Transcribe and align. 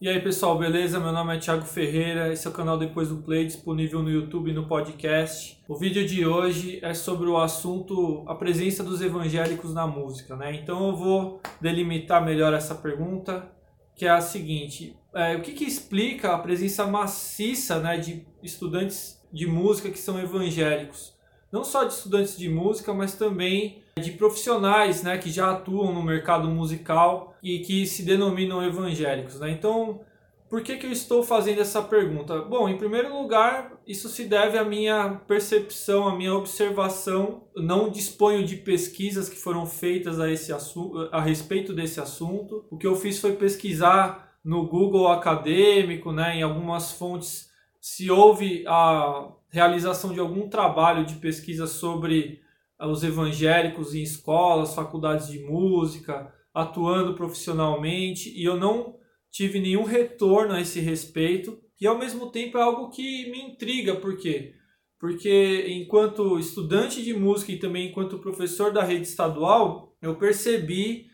E 0.00 0.08
aí 0.08 0.20
pessoal, 0.20 0.56
beleza? 0.56 1.00
Meu 1.00 1.10
nome 1.10 1.34
é 1.34 1.40
Thiago 1.40 1.64
Ferreira, 1.64 2.32
esse 2.32 2.46
é 2.46 2.50
o 2.50 2.52
canal 2.52 2.78
Depois 2.78 3.08
do 3.08 3.16
Play, 3.16 3.46
disponível 3.46 4.00
no 4.00 4.08
YouTube 4.08 4.48
e 4.48 4.54
no 4.54 4.68
podcast. 4.68 5.60
O 5.66 5.74
vídeo 5.74 6.06
de 6.06 6.24
hoje 6.24 6.78
é 6.82 6.94
sobre 6.94 7.26
o 7.26 7.36
assunto 7.36 8.22
a 8.28 8.36
presença 8.36 8.84
dos 8.84 9.02
evangélicos 9.02 9.74
na 9.74 9.88
música, 9.88 10.36
né? 10.36 10.54
Então 10.54 10.86
eu 10.86 10.94
vou 10.94 11.40
delimitar 11.60 12.24
melhor 12.24 12.54
essa 12.54 12.76
pergunta, 12.76 13.50
que 13.96 14.06
é 14.06 14.10
a 14.10 14.20
seguinte: 14.20 14.96
é, 15.12 15.34
o 15.34 15.42
que, 15.42 15.50
que 15.50 15.64
explica 15.64 16.32
a 16.32 16.38
presença 16.38 16.86
maciça 16.86 17.80
né, 17.80 17.96
de 17.96 18.24
estudantes 18.40 19.20
de 19.32 19.48
música 19.48 19.90
que 19.90 19.98
são 19.98 20.16
evangélicos? 20.20 21.12
Não 21.50 21.64
só 21.64 21.82
de 21.82 21.94
estudantes 21.94 22.38
de 22.38 22.48
música, 22.48 22.94
mas 22.94 23.16
também 23.16 23.82
de 23.98 24.12
profissionais 24.12 25.02
né, 25.02 25.18
que 25.18 25.30
já 25.30 25.50
atuam 25.50 25.92
no 25.92 26.02
mercado 26.02 26.48
musical 26.48 27.34
e 27.42 27.60
que 27.60 27.86
se 27.86 28.02
denominam 28.02 28.62
evangélicos. 28.62 29.38
Né? 29.40 29.50
Então, 29.50 30.00
por 30.48 30.62
que, 30.62 30.76
que 30.76 30.86
eu 30.86 30.92
estou 30.92 31.22
fazendo 31.22 31.60
essa 31.60 31.82
pergunta? 31.82 32.40
Bom, 32.40 32.68
em 32.68 32.78
primeiro 32.78 33.12
lugar, 33.12 33.78
isso 33.86 34.08
se 34.08 34.24
deve 34.24 34.56
à 34.56 34.64
minha 34.64 35.20
percepção, 35.26 36.08
à 36.08 36.16
minha 36.16 36.34
observação. 36.34 37.42
não 37.54 37.90
disponho 37.90 38.44
de 38.44 38.56
pesquisas 38.56 39.28
que 39.28 39.36
foram 39.36 39.66
feitas 39.66 40.18
a, 40.18 40.30
esse 40.30 40.52
assunto, 40.52 41.08
a 41.12 41.20
respeito 41.20 41.74
desse 41.74 42.00
assunto. 42.00 42.64
O 42.70 42.78
que 42.78 42.86
eu 42.86 42.96
fiz 42.96 43.20
foi 43.20 43.32
pesquisar 43.32 44.32
no 44.42 44.66
Google 44.66 45.08
acadêmico, 45.08 46.12
né, 46.12 46.36
em 46.36 46.42
algumas 46.42 46.92
fontes, 46.92 47.50
se 47.80 48.10
houve 48.10 48.64
a 48.66 49.28
realização 49.50 50.12
de 50.12 50.20
algum 50.20 50.48
trabalho 50.48 51.04
de 51.04 51.14
pesquisa 51.16 51.66
sobre 51.66 52.40
os 52.80 53.02
evangélicos 53.02 53.94
em 53.94 54.02
escolas, 54.02 54.74
faculdades 54.74 55.28
de 55.28 55.40
música, 55.40 56.32
atuando 56.54 57.14
profissionalmente, 57.14 58.30
e 58.30 58.44
eu 58.44 58.56
não 58.56 58.96
tive 59.30 59.60
nenhum 59.60 59.84
retorno 59.84 60.54
a 60.54 60.60
esse 60.60 60.80
respeito, 60.80 61.58
e 61.80 61.86
ao 61.86 61.98
mesmo 61.98 62.30
tempo 62.30 62.58
é 62.58 62.62
algo 62.62 62.90
que 62.90 63.30
me 63.30 63.40
intriga, 63.40 63.96
por 63.96 64.16
quê? 64.16 64.54
Porque 64.98 65.66
enquanto 65.68 66.38
estudante 66.38 67.02
de 67.02 67.14
música 67.14 67.52
e 67.52 67.58
também 67.58 67.88
enquanto 67.88 68.18
professor 68.18 68.72
da 68.72 68.82
rede 68.82 69.02
estadual, 69.06 69.96
eu 70.02 70.16
percebi 70.16 71.06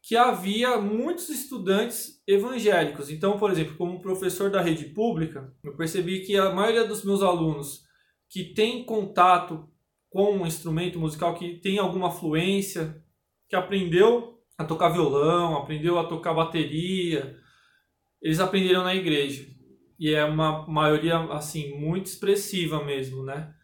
que 0.00 0.16
havia 0.16 0.80
muitos 0.80 1.28
estudantes 1.28 2.20
evangélicos. 2.26 3.08
Então, 3.10 3.38
por 3.38 3.50
exemplo, 3.50 3.76
como 3.76 4.00
professor 4.00 4.50
da 4.50 4.60
rede 4.60 4.86
pública, 4.86 5.52
eu 5.62 5.76
percebi 5.76 6.20
que 6.20 6.36
a 6.36 6.52
maioria 6.52 6.84
dos 6.84 7.04
meus 7.04 7.22
alunos 7.22 7.84
que 8.28 8.52
tem 8.52 8.84
contato 8.84 9.68
com 10.12 10.36
um 10.36 10.46
instrumento 10.46 10.98
musical 10.98 11.34
que 11.34 11.58
tem 11.58 11.78
alguma 11.78 12.10
fluência, 12.10 13.02
que 13.48 13.56
aprendeu 13.56 14.38
a 14.58 14.64
tocar 14.64 14.90
violão, 14.90 15.56
aprendeu 15.56 15.98
a 15.98 16.04
tocar 16.04 16.34
bateria, 16.34 17.36
eles 18.20 18.38
aprenderam 18.38 18.84
na 18.84 18.94
igreja. 18.94 19.44
E 19.98 20.10
é 20.10 20.24
uma 20.24 20.66
maioria 20.68 21.16
assim 21.32 21.74
muito 21.78 22.06
expressiva 22.06 22.84
mesmo, 22.84 23.24
né? 23.24 23.54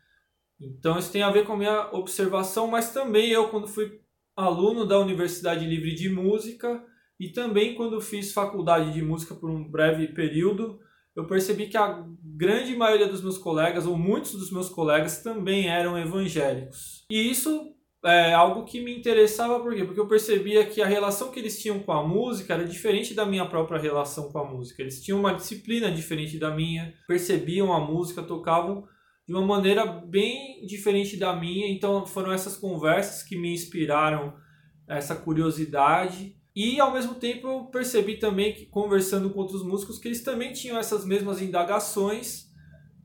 Então 0.59 0.99
isso 0.99 1.13
tem 1.13 1.23
a 1.23 1.31
ver 1.31 1.45
com 1.45 1.53
a 1.53 1.57
minha 1.57 1.91
observação, 1.93 2.67
mas 2.67 2.93
também 2.93 3.29
eu 3.29 3.49
quando 3.51 3.69
fui 3.69 4.01
aluno 4.35 4.87
da 4.87 4.99
Universidade 4.99 5.67
Livre 5.67 5.95
de 5.95 6.09
Música 6.09 6.83
e 7.21 7.29
também 7.29 7.75
quando 7.75 8.01
fiz 8.01 8.33
faculdade 8.33 8.93
de 8.93 9.03
música 9.03 9.35
por 9.35 9.51
um 9.51 9.69
breve 9.69 10.09
período, 10.09 10.81
eu 11.19 11.27
percebi 11.27 11.67
que 11.67 11.77
a 11.77 12.07
grande 12.23 12.77
maioria 12.77 13.09
dos 13.09 13.21
meus 13.21 13.37
colegas, 13.37 13.85
ou 13.85 13.99
muitos 13.99 14.31
dos 14.35 14.53
meus 14.53 14.69
colegas, 14.69 15.21
também 15.21 15.69
eram 15.69 15.99
evangélicos. 15.99 17.05
E 17.11 17.29
isso 17.29 17.75
é 18.05 18.33
algo 18.33 18.65
que 18.65 18.81
me 18.81 18.97
interessava, 18.97 19.59
por 19.59 19.75
quê? 19.75 19.85
Porque 19.85 19.99
eu 19.99 20.07
percebia 20.07 20.65
que 20.65 20.81
a 20.81 20.87
relação 20.87 21.33
que 21.33 21.41
eles 21.41 21.61
tinham 21.61 21.81
com 21.81 21.91
a 21.91 22.07
música 22.07 22.55
era 22.55 22.65
diferente 22.65 23.15
da 23.15 23.27
minha 23.27 23.45
própria 23.45 23.81
relação 23.81 24.31
com 24.31 24.39
a 24.39 24.45
música. 24.45 24.81
Eles 24.81 25.03
tinham 25.03 25.19
uma 25.19 25.35
disciplina 25.35 25.91
diferente 25.91 26.39
da 26.39 26.55
minha, 26.55 26.95
percebiam 27.09 27.73
a 27.73 27.81
música, 27.81 28.23
tocavam 28.23 28.87
de 29.27 29.35
uma 29.35 29.45
maneira 29.45 29.85
bem 29.85 30.65
diferente 30.67 31.17
da 31.17 31.35
minha. 31.35 31.69
Então 31.69 32.07
foram 32.07 32.31
essas 32.31 32.57
conversas 32.57 33.25
que 33.25 33.37
me 33.37 33.53
inspiraram 33.53 34.35
essa 34.89 35.17
curiosidade 35.17 36.38
e 36.59 36.81
ao 36.81 36.93
mesmo 36.93 37.15
tempo 37.15 37.47
eu 37.47 37.65
percebi 37.67 38.17
também 38.17 38.53
que 38.53 38.67
conversando 38.67 39.31
com 39.31 39.39
outros 39.39 39.63
músicos 39.63 39.97
que 39.97 40.09
eles 40.09 40.25
também 40.25 40.53
tinham 40.53 40.77
essas 40.77 41.07
mesmas 41.07 41.41
indagações, 41.41 42.51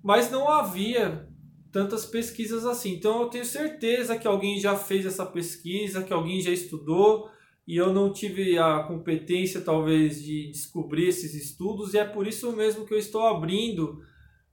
mas 0.04 0.32
não 0.32 0.50
havia 0.50 1.30
tantas 1.72 2.04
pesquisas 2.04 2.66
assim. 2.66 2.94
Então 2.96 3.22
eu 3.22 3.30
tenho 3.30 3.46
certeza 3.46 4.18
que 4.18 4.28
alguém 4.28 4.60
já 4.60 4.76
fez 4.76 5.06
essa 5.06 5.24
pesquisa, 5.24 6.02
que 6.02 6.12
alguém 6.12 6.42
já 6.42 6.50
estudou 6.50 7.30
e 7.68 7.78
eu 7.78 7.94
não 7.94 8.12
tive 8.12 8.58
a 8.58 8.80
competência 8.88 9.62
talvez 9.62 10.24
de 10.24 10.50
descobrir 10.50 11.10
esses 11.10 11.36
estudos 11.36 11.94
e 11.94 12.00
é 12.00 12.06
por 12.06 12.26
isso 12.26 12.52
mesmo 12.54 12.88
que 12.88 12.94
eu 12.96 12.98
estou 12.98 13.22
abrindo 13.22 14.02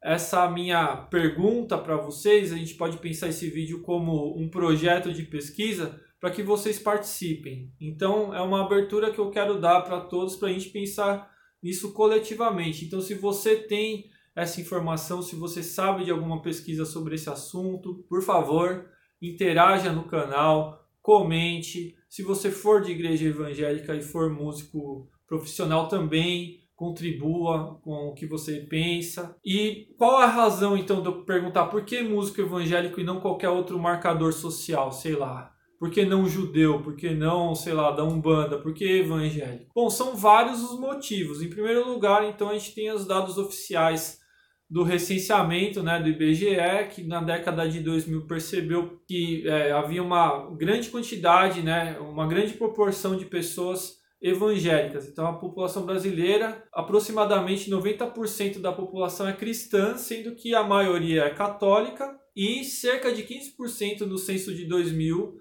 essa 0.04 0.50
minha 0.50 0.94
pergunta 1.10 1.78
para 1.78 1.96
vocês. 1.96 2.52
A 2.52 2.56
gente 2.58 2.74
pode 2.74 2.98
pensar 2.98 3.28
esse 3.28 3.48
vídeo 3.48 3.80
como 3.80 4.38
um 4.38 4.50
projeto 4.50 5.10
de 5.10 5.22
pesquisa 5.22 5.98
para 6.20 6.30
que 6.30 6.42
vocês 6.42 6.78
participem. 6.78 7.72
Então, 7.80 8.34
é 8.34 8.40
uma 8.42 8.64
abertura 8.64 9.10
que 9.10 9.18
eu 9.18 9.30
quero 9.30 9.58
dar 9.58 9.80
para 9.80 10.00
todos 10.00 10.36
para 10.36 10.48
a 10.48 10.52
gente 10.52 10.68
pensar 10.68 11.30
nisso 11.62 11.92
coletivamente. 11.94 12.84
Então, 12.84 13.00
se 13.00 13.14
você 13.14 13.56
tem 13.56 14.10
essa 14.36 14.60
informação, 14.60 15.22
se 15.22 15.34
você 15.34 15.62
sabe 15.62 16.04
de 16.04 16.10
alguma 16.10 16.42
pesquisa 16.42 16.84
sobre 16.84 17.14
esse 17.14 17.28
assunto, 17.30 18.04
por 18.08 18.22
favor, 18.22 18.86
interaja 19.20 19.92
no 19.92 20.04
canal, 20.04 20.86
comente. 21.02 21.96
Se 22.08 22.22
você 22.22 22.50
for 22.50 22.82
de 22.82 22.92
igreja 22.92 23.26
evangélica 23.26 23.94
e 23.94 24.02
for 24.02 24.30
músico 24.30 25.08
profissional 25.26 25.88
também, 25.88 26.60
contribua 26.74 27.78
com 27.82 28.08
o 28.08 28.14
que 28.14 28.26
você 28.26 28.60
pensa. 28.60 29.36
E 29.44 29.94
qual 29.98 30.16
a 30.16 30.26
razão 30.26 30.76
então 30.76 31.02
de 31.02 31.08
eu 31.08 31.24
perguntar 31.24 31.66
por 31.66 31.84
que 31.84 32.02
músico 32.02 32.40
evangélico 32.40 33.00
e 33.00 33.04
não 33.04 33.20
qualquer 33.20 33.50
outro 33.50 33.78
marcador 33.78 34.32
social, 34.32 34.90
sei 34.90 35.14
lá? 35.14 35.49
Por 35.80 35.90
que 35.90 36.04
não 36.04 36.28
judeu? 36.28 36.82
Por 36.82 36.94
que 36.94 37.08
não, 37.08 37.54
sei 37.54 37.72
lá, 37.72 37.90
da 37.90 38.04
Umbanda? 38.04 38.58
Por 38.58 38.74
que 38.74 38.84
evangélico? 38.84 39.72
Bom, 39.74 39.88
são 39.88 40.14
vários 40.14 40.62
os 40.62 40.78
motivos. 40.78 41.40
Em 41.40 41.48
primeiro 41.48 41.88
lugar, 41.88 42.22
então, 42.28 42.50
a 42.50 42.52
gente 42.52 42.74
tem 42.74 42.92
os 42.92 43.06
dados 43.06 43.38
oficiais 43.38 44.20
do 44.68 44.82
recenseamento 44.82 45.82
né, 45.82 45.98
do 45.98 46.10
IBGE, 46.10 46.54
que 46.94 47.02
na 47.02 47.22
década 47.22 47.66
de 47.66 47.80
2000 47.80 48.26
percebeu 48.26 49.00
que 49.08 49.48
é, 49.48 49.72
havia 49.72 50.02
uma 50.02 50.54
grande 50.54 50.90
quantidade, 50.90 51.62
né, 51.62 51.98
uma 51.98 52.28
grande 52.28 52.52
proporção 52.52 53.16
de 53.16 53.24
pessoas 53.24 53.98
evangélicas. 54.20 55.08
Então, 55.08 55.26
a 55.26 55.38
população 55.38 55.86
brasileira, 55.86 56.62
aproximadamente 56.74 57.70
90% 57.70 58.60
da 58.60 58.70
população 58.70 59.26
é 59.26 59.32
cristã, 59.32 59.96
sendo 59.96 60.36
que 60.36 60.54
a 60.54 60.62
maioria 60.62 61.22
é 61.22 61.30
católica, 61.30 62.20
e 62.36 62.64
cerca 62.64 63.10
de 63.12 63.22
15% 63.22 64.02
no 64.02 64.18
censo 64.18 64.54
de 64.54 64.66
2000 64.66 65.40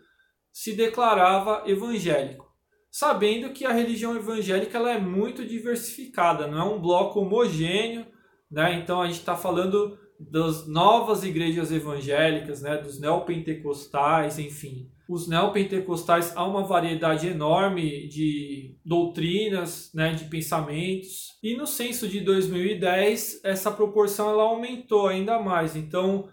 se 0.60 0.74
declarava 0.74 1.64
evangélico, 1.66 2.46
sabendo 2.92 3.52
que 3.52 3.66
a 3.66 3.72
religião 3.72 4.14
evangélica 4.18 4.78
ela 4.78 4.92
é 4.92 5.00
muito 5.00 5.46
diversificada, 5.46 6.48
não 6.48 6.58
é 6.58 6.64
um 6.66 6.82
bloco 6.82 7.22
homogêneo, 7.22 8.06
né? 8.52 8.74
Então 8.74 9.02
a 9.02 9.08
gente 9.08 9.20
está 9.20 9.38
falando 9.38 9.98
das 10.20 10.68
novas 10.68 11.24
igrejas 11.24 11.72
evangélicas, 11.72 12.62
né? 12.62 12.76
dos 12.76 13.00
neopentecostais, 13.00 14.38
enfim. 14.38 14.92
Os 15.08 15.30
neopentecostais 15.30 16.36
há 16.36 16.46
uma 16.46 16.66
variedade 16.66 17.30
enorme 17.30 18.10
de 18.10 18.78
doutrinas, 18.84 19.92
né, 19.94 20.14
de 20.14 20.26
pensamentos. 20.26 21.38
E 21.42 21.56
no 21.56 21.66
censo 21.66 22.06
de 22.06 22.20
2010, 22.20 23.46
essa 23.46 23.72
proporção 23.72 24.30
ela 24.30 24.44
aumentou 24.44 25.08
ainda 25.08 25.40
mais. 25.40 25.78
Então, 25.78 26.28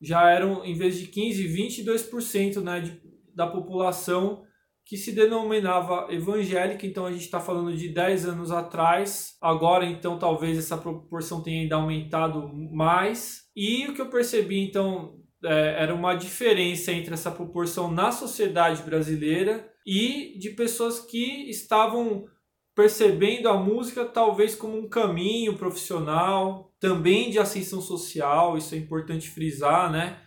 já 0.00 0.30
eram, 0.30 0.64
em 0.64 0.74
vez 0.74 0.96
de 0.96 1.08
15, 1.08 1.48
22% 1.48 2.62
né, 2.62 2.80
de 2.80 3.03
da 3.34 3.46
população 3.46 4.42
que 4.86 4.96
se 4.98 5.12
denominava 5.12 6.08
evangélica, 6.10 6.86
então 6.86 7.06
a 7.06 7.12
gente 7.12 7.22
está 7.22 7.40
falando 7.40 7.74
de 7.74 7.88
10 7.88 8.26
anos 8.26 8.50
atrás, 8.50 9.36
agora 9.40 9.86
então 9.86 10.18
talvez 10.18 10.58
essa 10.58 10.76
proporção 10.76 11.42
tenha 11.42 11.62
ainda 11.62 11.76
aumentado 11.76 12.50
mais. 12.70 13.44
E 13.56 13.86
o 13.86 13.94
que 13.94 14.02
eu 14.02 14.10
percebi 14.10 14.60
então 14.60 15.18
é, 15.42 15.82
era 15.82 15.94
uma 15.94 16.14
diferença 16.14 16.92
entre 16.92 17.14
essa 17.14 17.30
proporção 17.30 17.90
na 17.90 18.12
sociedade 18.12 18.82
brasileira 18.82 19.66
e 19.86 20.38
de 20.38 20.50
pessoas 20.50 21.00
que 21.00 21.48
estavam 21.48 22.26
percebendo 22.74 23.48
a 23.48 23.56
música 23.56 24.04
talvez 24.04 24.54
como 24.54 24.76
um 24.76 24.88
caminho 24.88 25.56
profissional, 25.56 26.74
também 26.80 27.30
de 27.30 27.38
ascensão 27.38 27.80
social, 27.80 28.58
isso 28.58 28.74
é 28.74 28.78
importante 28.78 29.30
frisar, 29.30 29.90
né? 29.90 30.20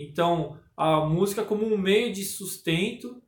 Então, 0.00 0.58
a 0.76 1.00
música 1.00 1.44
como 1.44 1.66
um 1.66 1.76
meio 1.76 2.12
de 2.12 2.24
sustento. 2.24 3.20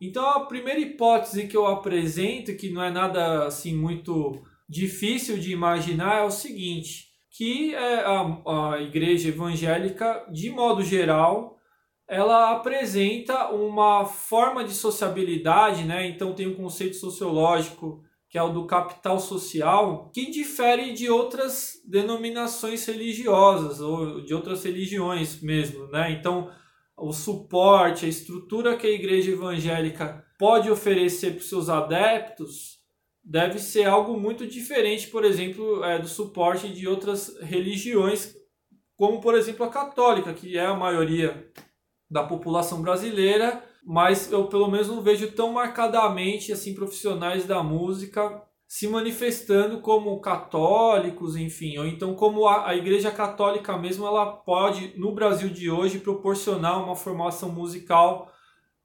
Então, 0.00 0.24
a 0.28 0.46
primeira 0.46 0.80
hipótese 0.80 1.46
que 1.46 1.56
eu 1.56 1.66
apresento, 1.66 2.56
que 2.56 2.70
não 2.70 2.82
é 2.82 2.90
nada 2.90 3.46
assim 3.46 3.76
muito 3.76 4.42
difícil 4.68 5.38
de 5.38 5.52
imaginar, 5.52 6.20
é 6.20 6.24
o 6.24 6.30
seguinte: 6.30 7.06
que 7.30 7.74
é 7.74 8.00
a, 8.00 8.72
a 8.72 8.80
igreja 8.82 9.28
evangélica, 9.28 10.26
de 10.32 10.50
modo 10.50 10.82
geral, 10.82 11.56
ela 12.08 12.52
apresenta 12.52 13.50
uma 13.50 14.04
forma 14.04 14.64
de 14.64 14.74
sociabilidade, 14.74 15.84
né? 15.84 16.06
Então 16.06 16.34
tem 16.34 16.46
um 16.46 16.54
conceito 16.54 16.96
sociológico 16.96 18.02
que 18.32 18.38
é 18.38 18.42
o 18.42 18.48
do 18.48 18.66
capital 18.66 19.20
social, 19.20 20.10
que 20.10 20.30
difere 20.30 20.94
de 20.94 21.10
outras 21.10 21.74
denominações 21.86 22.86
religiosas 22.86 23.78
ou 23.78 24.24
de 24.24 24.32
outras 24.32 24.64
religiões 24.64 25.42
mesmo, 25.42 25.86
né? 25.88 26.10
Então, 26.12 26.50
o 26.96 27.12
suporte, 27.12 28.06
a 28.06 28.08
estrutura 28.08 28.74
que 28.74 28.86
a 28.86 28.90
igreja 28.90 29.32
evangélica 29.32 30.24
pode 30.38 30.70
oferecer 30.70 31.32
para 31.32 31.40
os 31.40 31.48
seus 31.50 31.68
adeptos 31.68 32.78
deve 33.22 33.58
ser 33.58 33.84
algo 33.84 34.18
muito 34.18 34.46
diferente, 34.46 35.08
por 35.08 35.26
exemplo, 35.26 35.84
é, 35.84 35.98
do 35.98 36.08
suporte 36.08 36.70
de 36.70 36.88
outras 36.88 37.38
religiões, 37.42 38.34
como 38.96 39.20
por 39.20 39.34
exemplo 39.34 39.66
a 39.66 39.68
católica, 39.68 40.32
que 40.32 40.56
é 40.56 40.64
a 40.64 40.74
maioria 40.74 41.52
da 42.10 42.24
população 42.24 42.80
brasileira 42.80 43.62
mas 43.84 44.30
eu 44.30 44.46
pelo 44.46 44.70
menos 44.70 44.88
não 44.88 45.02
vejo 45.02 45.32
tão 45.32 45.52
marcadamente 45.52 46.52
assim 46.52 46.74
profissionais 46.74 47.44
da 47.44 47.62
música 47.62 48.42
se 48.66 48.88
manifestando 48.88 49.80
como 49.80 50.18
católicos, 50.20 51.36
enfim, 51.36 51.76
ou 51.76 51.86
então 51.86 52.14
como 52.14 52.46
a, 52.46 52.70
a 52.70 52.74
Igreja 52.74 53.10
Católica 53.10 53.76
mesmo 53.76 54.06
ela 54.06 54.24
pode 54.24 54.98
no 54.98 55.12
Brasil 55.14 55.50
de 55.50 55.70
hoje 55.70 55.98
proporcionar 55.98 56.82
uma 56.82 56.96
formação 56.96 57.50
musical 57.50 58.32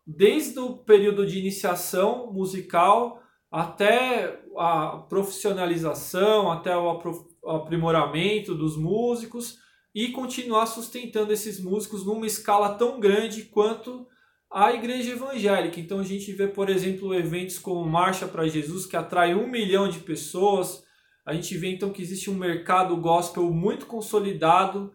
desde 0.06 0.60
o 0.60 0.78
período 0.78 1.26
de 1.26 1.40
iniciação 1.40 2.32
musical 2.34 3.22
até 3.50 4.42
a 4.58 5.06
profissionalização, 5.08 6.52
até 6.52 6.76
o 6.76 6.90
aprimoramento 7.46 8.54
dos 8.54 8.76
músicos 8.76 9.58
e 9.96 10.10
continuar 10.10 10.66
sustentando 10.66 11.32
esses 11.32 11.64
músicos 11.64 12.06
numa 12.06 12.26
escala 12.26 12.76
tão 12.76 13.00
grande 13.00 13.44
quanto 13.44 14.06
a 14.52 14.74
igreja 14.74 15.12
evangélica. 15.12 15.80
Então 15.80 16.00
a 16.00 16.04
gente 16.04 16.32
vê, 16.32 16.48
por 16.48 16.70
exemplo, 16.70 17.14
eventos 17.14 17.60
como 17.60 17.90
Marcha 17.90 18.28
para 18.28 18.48
Jesus, 18.48 18.86
que 18.86 18.96
atrai 18.96 19.36
um 19.36 19.48
milhão 19.48 19.90
de 19.90 20.00
pessoas. 20.00 20.84
A 21.26 21.34
gente 21.34 21.58
vê 21.58 21.72
então 21.72 21.92
que 21.92 22.02
existe 22.02 22.30
um 22.30 22.36
mercado 22.36 22.96
gospel 22.98 23.44
muito 23.52 23.86
consolidado, 23.86 24.92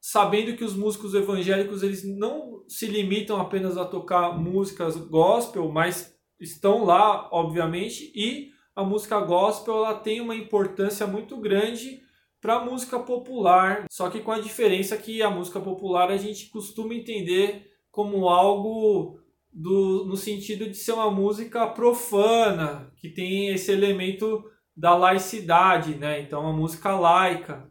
sabendo 0.00 0.56
que 0.56 0.64
os 0.64 0.74
músicos 0.74 1.14
evangélicos 1.14 1.82
eles 1.82 2.04
não 2.04 2.64
se 2.68 2.86
limitam 2.86 3.40
apenas 3.40 3.76
a 3.76 3.84
tocar 3.84 4.38
músicas 4.38 4.96
gospel, 4.96 5.70
mas 5.70 6.14
estão 6.40 6.84
lá, 6.84 7.28
obviamente, 7.32 8.12
e 8.14 8.50
a 8.74 8.84
música 8.84 9.18
gospel 9.20 9.76
ela 9.76 9.94
tem 9.94 10.20
uma 10.20 10.36
importância 10.36 11.06
muito 11.06 11.36
grande 11.40 12.00
para 12.40 12.56
a 12.56 12.64
música 12.64 12.98
popular, 13.00 13.86
só 13.90 14.08
que 14.08 14.20
com 14.20 14.30
a 14.30 14.38
diferença 14.38 14.96
que 14.96 15.20
a 15.20 15.30
música 15.30 15.60
popular 15.60 16.10
a 16.10 16.16
gente 16.16 16.48
costuma 16.50 16.94
entender 16.94 17.66
como 17.98 18.28
algo 18.28 19.18
do, 19.52 20.04
no 20.06 20.16
sentido 20.16 20.70
de 20.70 20.76
ser 20.76 20.92
uma 20.92 21.10
música 21.10 21.66
profana, 21.66 22.92
que 22.96 23.08
tem 23.08 23.48
esse 23.48 23.72
elemento 23.72 24.44
da 24.76 24.94
laicidade, 24.94 25.96
né? 25.96 26.20
Então, 26.20 26.42
uma 26.42 26.52
música 26.52 26.94
laica. 26.94 27.68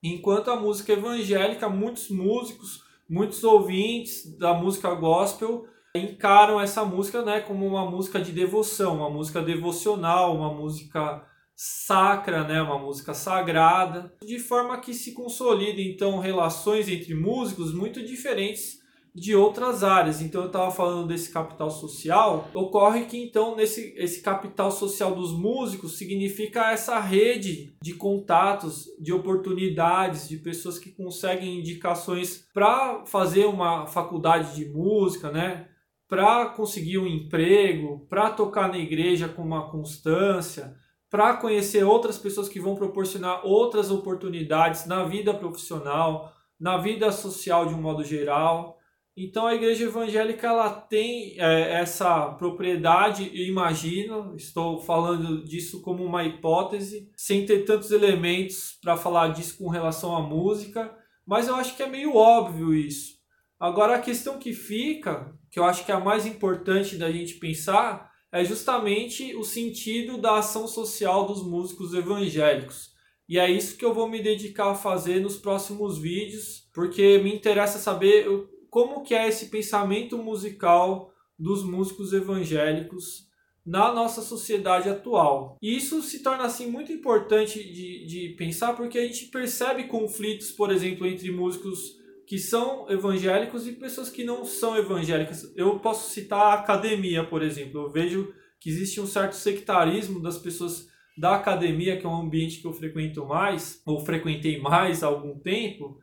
Enquanto 0.00 0.52
a 0.52 0.56
música 0.56 0.92
evangélica, 0.92 1.68
muitos 1.68 2.10
músicos, 2.10 2.84
muitos 3.10 3.42
ouvintes 3.42 4.38
da 4.38 4.54
música 4.54 4.94
gospel 4.94 5.66
encaram 5.96 6.60
essa 6.60 6.84
música 6.84 7.22
né, 7.22 7.40
como 7.40 7.66
uma 7.66 7.90
música 7.90 8.20
de 8.20 8.30
devoção, 8.30 8.98
uma 8.98 9.10
música 9.10 9.42
devocional, 9.42 10.36
uma 10.36 10.54
música 10.54 11.26
sacra, 11.56 12.44
né, 12.44 12.62
uma 12.62 12.78
música 12.78 13.12
sagrada, 13.12 14.14
de 14.24 14.38
forma 14.38 14.78
que 14.78 14.94
se 14.94 15.12
consolida 15.12 15.80
então 15.80 16.20
relações 16.20 16.88
entre 16.88 17.16
músicos 17.16 17.74
muito 17.74 18.04
diferentes 18.06 18.85
de 19.16 19.34
outras 19.34 19.82
áreas. 19.82 20.20
Então 20.20 20.42
eu 20.42 20.48
estava 20.48 20.70
falando 20.70 21.08
desse 21.08 21.32
capital 21.32 21.70
social. 21.70 22.48
Ocorre 22.52 23.06
que 23.06 23.16
então 23.16 23.56
nesse 23.56 23.94
esse 23.96 24.20
capital 24.20 24.70
social 24.70 25.14
dos 25.14 25.32
músicos 25.32 25.96
significa 25.96 26.70
essa 26.70 27.00
rede 27.00 27.74
de 27.82 27.94
contatos, 27.94 28.84
de 29.00 29.14
oportunidades, 29.14 30.28
de 30.28 30.36
pessoas 30.36 30.78
que 30.78 30.90
conseguem 30.90 31.58
indicações 31.58 32.46
para 32.52 33.06
fazer 33.06 33.46
uma 33.46 33.86
faculdade 33.86 34.54
de 34.54 34.68
música, 34.68 35.30
né? 35.30 35.68
Para 36.06 36.50
conseguir 36.50 36.98
um 36.98 37.06
emprego, 37.06 38.06
para 38.10 38.30
tocar 38.30 38.68
na 38.68 38.78
igreja 38.78 39.28
com 39.28 39.42
uma 39.42 39.70
constância, 39.70 40.76
para 41.10 41.38
conhecer 41.38 41.84
outras 41.84 42.18
pessoas 42.18 42.48
que 42.48 42.60
vão 42.60 42.76
proporcionar 42.76 43.46
outras 43.46 43.90
oportunidades 43.90 44.86
na 44.86 45.04
vida 45.04 45.32
profissional, 45.32 46.32
na 46.60 46.76
vida 46.76 47.10
social 47.10 47.66
de 47.66 47.74
um 47.74 47.80
modo 47.80 48.04
geral. 48.04 48.75
Então 49.16 49.46
a 49.46 49.54
igreja 49.54 49.84
evangélica 49.84 50.46
ela 50.46 50.68
tem 50.68 51.40
é, 51.40 51.80
essa 51.80 52.32
propriedade, 52.32 53.30
eu 53.32 53.46
imagino, 53.46 54.34
estou 54.36 54.78
falando 54.78 55.42
disso 55.42 55.80
como 55.80 56.04
uma 56.04 56.22
hipótese, 56.22 57.10
sem 57.16 57.46
ter 57.46 57.64
tantos 57.64 57.90
elementos 57.90 58.78
para 58.82 58.94
falar 58.94 59.28
disso 59.28 59.56
com 59.56 59.70
relação 59.70 60.14
à 60.14 60.20
música, 60.20 60.94
mas 61.26 61.48
eu 61.48 61.54
acho 61.54 61.74
que 61.74 61.82
é 61.82 61.88
meio 61.88 62.14
óbvio 62.14 62.74
isso. 62.74 63.16
Agora 63.58 63.96
a 63.96 64.00
questão 64.00 64.38
que 64.38 64.52
fica, 64.52 65.34
que 65.50 65.58
eu 65.58 65.64
acho 65.64 65.86
que 65.86 65.90
é 65.90 65.94
a 65.94 66.00
mais 66.00 66.26
importante 66.26 66.98
da 66.98 67.10
gente 67.10 67.36
pensar, 67.36 68.12
é 68.30 68.44
justamente 68.44 69.34
o 69.34 69.42
sentido 69.42 70.18
da 70.18 70.36
ação 70.36 70.68
social 70.68 71.26
dos 71.26 71.42
músicos 71.42 71.94
evangélicos. 71.94 72.90
E 73.26 73.38
é 73.38 73.50
isso 73.50 73.78
que 73.78 73.84
eu 73.84 73.94
vou 73.94 74.08
me 74.08 74.22
dedicar 74.22 74.72
a 74.72 74.74
fazer 74.74 75.20
nos 75.20 75.38
próximos 75.38 75.96
vídeos, 75.96 76.68
porque 76.74 77.18
me 77.18 77.34
interessa 77.34 77.78
saber 77.78 78.28
como 78.70 79.02
que 79.02 79.14
é 79.14 79.28
esse 79.28 79.46
pensamento 79.46 80.18
musical 80.18 81.12
dos 81.38 81.64
músicos 81.64 82.12
evangélicos 82.12 83.26
na 83.64 83.92
nossa 83.92 84.22
sociedade 84.22 84.88
atual. 84.88 85.56
E 85.60 85.76
isso 85.76 86.00
se 86.00 86.22
torna 86.22 86.44
assim 86.44 86.70
muito 86.70 86.92
importante 86.92 87.58
de, 87.58 88.06
de 88.06 88.34
pensar 88.38 88.74
porque 88.74 88.98
a 88.98 89.04
gente 89.04 89.26
percebe 89.26 89.84
conflitos, 89.84 90.52
por 90.52 90.70
exemplo, 90.70 91.06
entre 91.06 91.32
músicos 91.32 91.96
que 92.26 92.38
são 92.38 92.88
evangélicos 92.90 93.66
e 93.66 93.72
pessoas 93.72 94.08
que 94.08 94.24
não 94.24 94.44
são 94.44 94.76
evangélicas. 94.76 95.52
Eu 95.56 95.78
posso 95.80 96.10
citar 96.10 96.40
a 96.40 96.54
academia, 96.54 97.24
por 97.24 97.42
exemplo. 97.42 97.82
Eu 97.82 97.90
vejo 97.90 98.32
que 98.60 98.70
existe 98.70 99.00
um 99.00 99.06
certo 99.06 99.34
sectarismo 99.34 100.20
das 100.20 100.38
pessoas 100.38 100.88
da 101.16 101.36
academia, 101.36 101.96
que 101.96 102.04
é 102.04 102.08
um 102.08 102.20
ambiente 102.20 102.60
que 102.60 102.66
eu 102.66 102.72
frequento 102.72 103.24
mais, 103.24 103.80
ou 103.86 104.04
frequentei 104.04 104.60
mais 104.60 105.02
há 105.02 105.06
algum 105.06 105.38
tempo, 105.38 105.98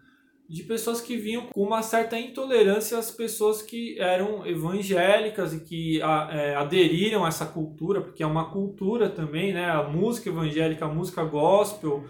de 0.54 0.62
pessoas 0.62 1.02
que 1.02 1.18
vinham 1.18 1.48
com 1.48 1.64
uma 1.64 1.82
certa 1.82 2.20
intolerância 2.20 2.96
às 3.00 3.10
pessoas 3.10 3.64
que 3.64 4.00
eram 4.00 4.46
evangélicas 4.46 5.52
e 5.52 5.62
que 5.62 6.00
é, 6.00 6.54
aderiram 6.54 7.26
a 7.26 7.28
essa 7.28 7.44
cultura, 7.44 8.00
porque 8.00 8.22
é 8.22 8.28
uma 8.28 8.52
cultura 8.52 9.10
também, 9.10 9.52
né? 9.52 9.66
A 9.66 9.82
música 9.82 10.30
evangélica, 10.30 10.86
a 10.86 10.94
música 10.94 11.24
gospel. 11.24 12.06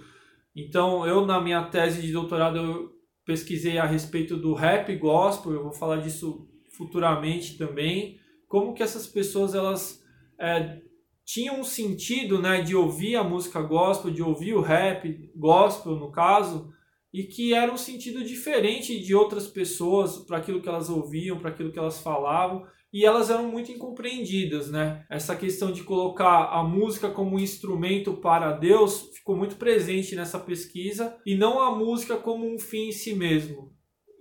Então, 0.54 1.07
eu 1.07 1.25
na 1.25 1.40
minha 1.40 1.63
tese 1.63 2.01
de 2.01 2.12
doutorado 2.12 2.58
eu 2.58 2.91
pesquisei 3.25 3.77
a 3.77 3.86
respeito 3.86 4.36
do 4.36 4.53
rap 4.53 4.94
gospel, 4.98 5.53
eu 5.53 5.63
vou 5.63 5.72
falar 5.72 6.01
disso 6.01 6.46
futuramente 6.75 7.58
também, 7.58 8.20
como 8.50 8.74
que 8.74 8.84
essas 8.84 9.08
pessoas 9.08 9.56
elas 9.56 10.03
é, 10.38 10.82
tinham 11.24 11.62
um 11.62 11.63
sentido, 11.63 12.41
né, 12.41 12.62
de 12.62 12.75
ouvir 12.75 13.15
a 13.15 13.24
música 13.24 13.62
gospel, 13.62 14.12
de 14.12 14.22
ouvir 14.22 14.53
o 14.53 14.60
rap 14.60 15.32
gospel 15.34 15.96
no 15.96 16.12
caso, 16.12 16.73
e 17.13 17.24
que 17.24 17.53
era 17.53 17.72
um 17.72 17.77
sentido 17.77 18.24
diferente 18.24 19.00
de 19.00 19.13
outras 19.13 19.48
pessoas 19.48 20.17
para 20.17 20.38
aquilo 20.38 20.62
que 20.62 20.67
elas 20.67 20.89
ouviam, 20.89 21.38
para 21.38 21.51
aquilo 21.51 21.72
que 21.72 21.77
elas 21.77 22.01
falavam, 22.01 22.65
e 22.91 23.05
elas 23.05 23.29
eram 23.29 23.48
muito 23.48 23.72
incompreendidas, 23.72 24.70
né? 24.70 25.05
Essa 25.10 25.36
questão 25.36 25.72
de 25.72 25.84
colocar 25.84 26.46
a 26.46 26.63
música 26.63 27.10
como 27.10 27.36
um 27.36 27.39
instrumento 27.39 28.13
para 28.13 28.51
Deus 28.51 29.10
ficou 29.13 29.36
muito 29.36 29.55
presente 29.55 30.15
nessa 30.15 30.39
pesquisa 30.39 31.17
e 31.25 31.36
não 31.36 31.60
a 31.60 31.75
música 31.75 32.17
como 32.17 32.46
um 32.46 32.60
fim 32.60 32.89
em 32.89 32.91
si 32.91 33.15
mesmo. 33.15 33.72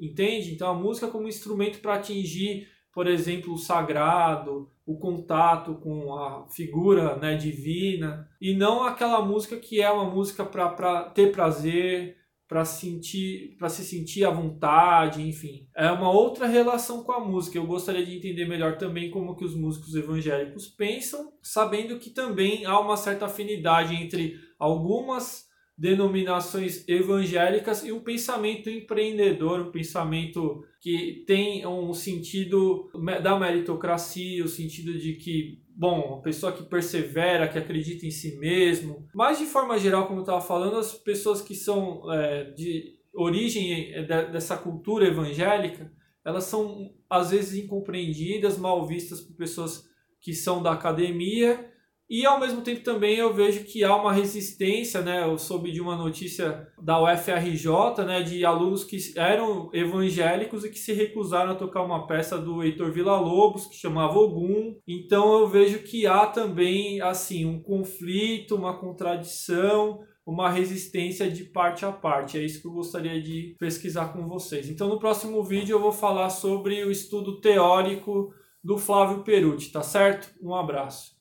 Entende? 0.01 0.53
Então 0.53 0.71
a 0.71 0.75
música 0.75 1.09
como 1.09 1.25
um 1.25 1.29
instrumento 1.29 1.81
para 1.81 1.95
atingir, 1.95 2.67
por 2.95 3.07
exemplo, 3.07 3.53
o 3.53 3.59
sagrado, 3.59 4.71
o 4.87 4.99
contato 4.99 5.75
com 5.77 6.15
a 6.15 6.49
figura 6.49 7.17
né, 7.17 7.37
divina, 7.37 8.29
e 8.41 8.55
não 8.55 8.85
aquela 8.85 9.23
música 9.23 9.57
que 9.57 9.81
é 9.81 9.91
uma 9.91 10.11
música 10.11 10.45
para 10.45 11.05
ter 11.11 11.31
prazer, 11.31 12.22
para 12.53 12.67
sentir, 12.67 13.57
para 13.59 13.71
se 13.71 13.83
sentir 13.83 14.27
à 14.27 14.31
vontade, 14.31 15.27
enfim. 15.27 15.67
É 15.75 15.91
uma 15.91 16.11
outra 16.11 16.47
relação 16.47 17.03
com 17.03 17.11
a 17.11 17.19
música. 17.19 17.57
Eu 17.57 17.67
gostaria 17.67 18.05
de 18.05 18.15
entender 18.15 18.47
melhor 18.47 18.77
também 18.77 19.11
como 19.11 19.35
que 19.35 19.43
os 19.43 19.55
músicos 19.55 19.95
evangélicos 19.95 20.69
pensam, 20.69 21.33
sabendo 21.43 21.99
que 21.99 22.11
também 22.11 22.67
há 22.67 22.79
uma 22.79 22.99
certa 22.99 23.25
afinidade 23.25 23.95
entre 23.95 24.39
algumas 24.59 25.47
denominações 25.77 26.87
evangélicas 26.87 27.85
e 27.85 27.93
um 27.93 28.01
pensamento 28.01 28.69
empreendedor, 28.69 29.61
um 29.61 29.71
pensamento 29.73 30.65
que 30.81 31.25
tem 31.27 31.67
um 31.67 31.93
sentido 31.95 32.91
da 33.23 33.39
meritocracia, 33.39 34.45
o 34.45 34.49
sentido 34.49 34.99
de 34.99 35.15
que 35.15 35.63
bom, 35.75 36.01
uma 36.01 36.23
pessoa 36.23 36.53
que 36.53 36.63
persevera, 36.63 37.49
que 37.49 37.59
acredita 37.59 38.07
em 38.07 38.11
si 38.11 38.37
mesmo. 38.39 39.09
Mas 39.15 39.39
de 39.39 39.47
forma 39.47 39.79
geral, 39.79 40.07
como 40.07 40.19
eu 40.19 40.25
estava 40.25 40.41
falando, 40.41 40.77
as 40.77 40.93
pessoas 40.93 41.41
que 41.41 41.55
são 41.55 42.03
é, 42.13 42.51
de 42.51 42.99
origem 43.15 43.93
é, 43.93 44.03
dessa 44.05 44.57
cultura 44.57 45.07
evangélica, 45.07 45.91
elas 46.25 46.45
são 46.45 46.93
às 47.09 47.31
vezes 47.31 47.65
incompreendidas, 47.65 48.59
mal 48.59 48.87
vistas 48.87 49.21
por 49.21 49.35
pessoas 49.37 49.85
que 50.21 50.33
são 50.35 50.63
da 50.63 50.73
academia 50.73 51.72
E 52.13 52.27
ao 52.27 52.39
mesmo 52.39 52.61
tempo 52.61 52.83
também 52.83 53.17
eu 53.17 53.33
vejo 53.33 53.65
que 53.65 53.83
há 53.83 53.97
uma 53.97 54.13
resistência, 54.13 55.01
né? 55.01 55.25
Eu 55.25 55.39
soube 55.39 55.73
de 55.73 55.81
uma 55.81 55.97
notícia 55.97 56.69
da 56.79 57.03
UFRJ, 57.03 58.05
né, 58.05 58.23
de 58.23 58.45
alunos 58.45 58.85
que 58.85 58.99
eram 59.17 59.71
evangélicos 59.73 60.63
e 60.63 60.69
que 60.69 60.79
se 60.79 60.93
recusaram 60.93 61.53
a 61.53 61.55
tocar 61.55 61.83
uma 61.83 62.07
peça 62.07 62.37
do 62.37 62.63
Heitor 62.63 62.93
Villa-Lobos 62.93 63.67
que 63.67 63.77
chamava 63.77 64.19
Ogum. 64.19 64.77
Então 64.87 65.41
eu 65.41 65.49
vejo 65.49 65.79
que 65.85 66.07
há 66.07 66.27
também 66.27 67.01
assim 67.01 67.47
um 67.47 67.63
conflito, 67.63 68.57
uma 68.57 68.79
contradição, 68.79 70.01
uma 70.27 70.51
resistência 70.51 71.31
de 71.31 71.45
parte 71.45 71.87
a 71.87 71.93
parte. 71.93 72.37
É 72.37 72.45
isso 72.45 72.61
que 72.61 72.69
eu 72.69 72.73
gostaria 72.73 73.23
de 73.23 73.57
pesquisar 73.59 74.13
com 74.13 74.29
vocês. 74.29 74.69
Então 74.69 74.87
no 74.87 74.99
próximo 74.99 75.43
vídeo 75.43 75.77
eu 75.77 75.81
vou 75.81 75.93
falar 75.93 76.29
sobre 76.29 76.85
o 76.85 76.91
estudo 76.91 77.41
teórico 77.41 78.35
do 78.63 78.77
Flávio 78.77 79.25
Perucci, 79.25 79.73
tá 79.73 79.83
certo? 79.83 80.31
Um 80.43 80.55
abraço. 80.55 81.13